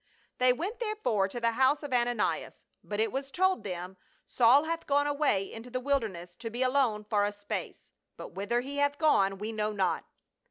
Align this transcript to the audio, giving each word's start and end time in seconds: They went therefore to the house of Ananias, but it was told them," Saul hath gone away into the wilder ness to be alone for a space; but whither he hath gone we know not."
They 0.39 0.51
went 0.51 0.79
therefore 0.79 1.27
to 1.27 1.39
the 1.39 1.51
house 1.51 1.83
of 1.83 1.93
Ananias, 1.93 2.65
but 2.83 2.99
it 2.99 3.11
was 3.11 3.29
told 3.29 3.63
them," 3.63 3.97
Saul 4.27 4.63
hath 4.63 4.87
gone 4.87 5.05
away 5.05 5.53
into 5.53 5.69
the 5.69 5.79
wilder 5.79 6.09
ness 6.09 6.35
to 6.37 6.49
be 6.49 6.63
alone 6.63 7.03
for 7.03 7.23
a 7.23 7.31
space; 7.31 7.87
but 8.17 8.29
whither 8.29 8.61
he 8.61 8.77
hath 8.77 8.97
gone 8.97 9.37
we 9.37 9.51
know 9.51 9.71
not." 9.71 10.05